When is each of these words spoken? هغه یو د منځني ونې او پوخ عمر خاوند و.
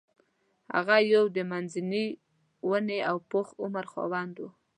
هغه 0.75 0.95
یو 1.13 1.23
د 1.35 1.37
منځني 1.51 2.05
ونې 2.69 2.99
او 3.09 3.17
پوخ 3.29 3.47
عمر 3.63 3.85
خاوند 3.93 4.35
و. 4.39 4.43